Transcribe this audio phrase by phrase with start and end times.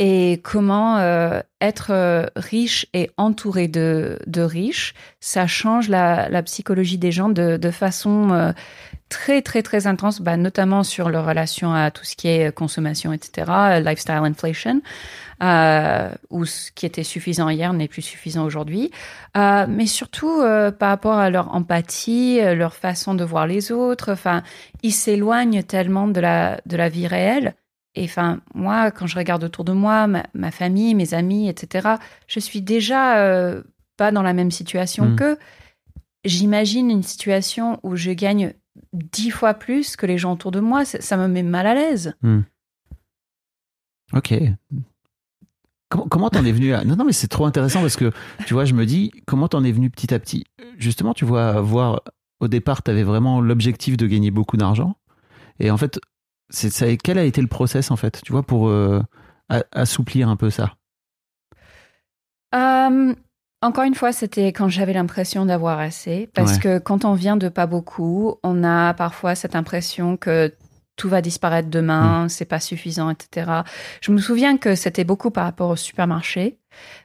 [0.00, 6.42] et comment euh, être euh, riche et entouré de, de riches, ça change la, la
[6.42, 8.52] psychologie des gens de, de façon euh,
[9.08, 13.12] très très très intense, bah, notamment sur leur relation à tout ce qui est consommation,
[13.12, 14.82] etc., lifestyle inflation,
[15.42, 18.90] euh, où ce qui était suffisant hier n'est plus suffisant aujourd'hui,
[19.36, 24.12] euh, mais surtout euh, par rapport à leur empathie, leur façon de voir les autres.
[24.12, 24.42] Enfin,
[24.82, 27.54] ils s'éloignent tellement de la de la vie réelle.
[27.96, 31.88] Et enfin, moi, quand je regarde autour de moi, ma, ma famille, mes amis, etc.,
[32.26, 33.62] je suis déjà euh,
[33.96, 35.16] pas dans la même situation Mm.
[35.16, 35.38] qu'eux.
[36.24, 38.54] J'imagine une situation où je gagne
[38.92, 40.84] dix fois plus que les gens autour de moi.
[40.84, 42.14] Ça, ça me met mal à l'aise.
[44.12, 44.34] Ok.
[45.90, 46.84] Comment comment t'en es venu à...
[46.84, 48.10] Non, non, mais c'est trop intéressant parce que,
[48.46, 50.44] tu vois, je me dis, comment t'en es venu petit à petit?
[50.78, 52.02] Justement, tu vois, voir,
[52.40, 54.96] au départ, t'avais vraiment l'objectif de gagner beaucoup d'argent.
[55.60, 56.00] Et en fait,
[56.50, 59.00] c'est ça, quel a été le process, en fait, tu vois, pour euh,
[59.72, 60.74] assouplir un peu ça?
[62.54, 63.14] Euh,
[63.62, 66.28] encore une fois, c'était quand j'avais l'impression d'avoir assez.
[66.34, 66.58] Parce Ouais.
[66.58, 70.54] que quand on vient de pas beaucoup, on a parfois cette impression que
[70.96, 71.70] tout va disparaître Mm.
[71.70, 73.50] demain, c'est pas suffisant, etc.
[74.00, 76.58] Je me souviens que c'était beaucoup par rapport au supermarché.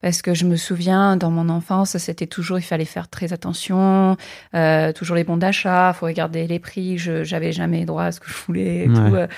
[0.00, 4.16] Parce que je me souviens, dans mon enfance, c'était toujours, il fallait faire très attention,
[4.56, 8.18] euh, toujours les bons d'achat, faut regarder les prix, je j'avais jamais droit à ce
[8.18, 8.94] que je voulais et Ouais.
[8.94, 9.14] tout.
[9.14, 9.28] euh.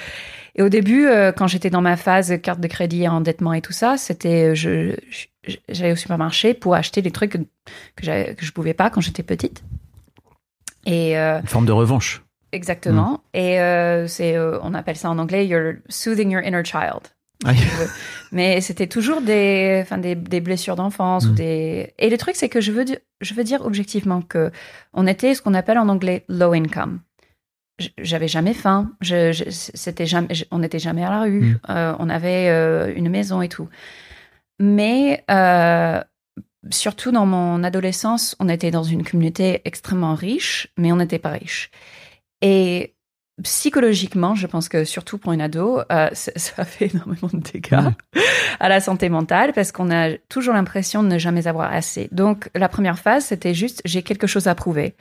[0.54, 3.74] Et au début, euh, quand j'étais dans ma phase carte de crédit, endettement et tout
[3.74, 4.96] ça, c'était, je,
[5.68, 7.38] j'allais au supermarché pour acheter les trucs que,
[7.96, 9.62] que, que je pouvais pas quand j'étais petite.
[10.86, 12.22] Et euh, Une forme de revanche.
[12.54, 13.20] Exactement.
[13.34, 17.00] Et euh, c'est, euh, on appelle ça en anglais, you're soothing your inner child.
[17.44, 17.52] Ah.
[18.32, 21.34] Mais c'était toujours des, enfin des, des blessures d'enfance ou Mm.
[21.34, 21.94] des.
[21.98, 22.84] Et le truc, c'est que je veux,
[23.20, 24.50] je veux dire objectivement que
[24.94, 27.00] on était ce qu'on appelle en anglais low income.
[27.98, 28.92] J'avais jamais faim.
[29.00, 31.40] Je, je- c'était jamais, on n'était jamais à la rue.
[31.40, 31.60] Mm.
[31.70, 33.68] Euh, on avait une maison et tout.
[34.60, 35.24] Mais
[36.70, 41.30] surtout dans mon adolescence, on était dans une communauté extrêmement riche, mais on n'était pas
[41.30, 41.70] riche.
[42.46, 42.94] Et
[43.42, 47.90] psychologiquement, je pense que surtout pour une ado, euh, ça, ça fait énormément de dégâts
[48.60, 52.08] à la santé mentale parce qu'on a toujours l'impression de ne jamais avoir assez.
[52.12, 54.94] Donc la première phase, c'était juste j'ai quelque chose à prouver.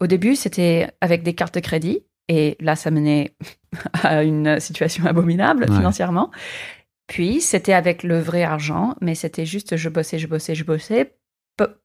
[0.00, 3.34] Au début, c'était avec des cartes de crédit et là, ça menait
[4.02, 5.76] à une situation abominable Ouais.
[5.76, 6.30] financièrement.
[7.08, 11.14] Puis c'était avec le vrai argent, mais c'était juste je bossais, je bossais, je bossais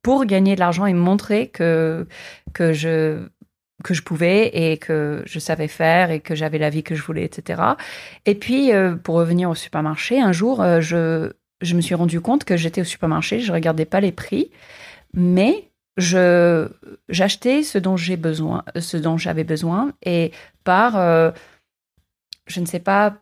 [0.01, 2.07] pour gagner de l'argent et montrer que
[2.53, 3.27] que je
[3.83, 7.03] que je pouvais et que je savais faire et que j'avais la vie que je
[7.03, 7.61] voulais, etc.
[8.25, 11.31] Et puis, euh, pour revenir au supermarché, un jour, euh, je,
[11.61, 14.51] je me suis rendu compte que j'étais au supermarché, je regardais pas les prix,
[15.13, 16.69] mais je
[17.09, 20.31] j'achetais ce dont j'ai besoin, ce dont j'avais besoin, et
[20.63, 21.31] par, euh,
[22.47, 23.17] je ne sais pas,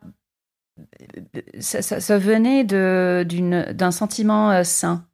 [1.58, 5.04] ça, ça- ça venait d'un sentiment euh, sain.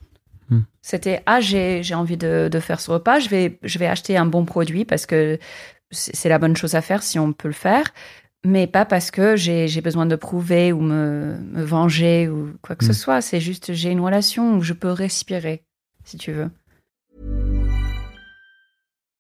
[0.86, 4.16] C'était ah j'ai j'ai envie de, de faire ce repas, je vais je vais acheter
[4.16, 5.36] un bon produit parce que
[5.90, 7.92] c'est la bonne chose à faire si on peut le faire,
[8.44, 12.76] mais pas parce que j'ai j'ai besoin de prouver ou me, me venger ou quoi
[12.76, 13.20] que ce soit.
[13.20, 15.64] C'est juste j'ai une relation où je peux respirer,
[16.04, 16.50] si tu veux.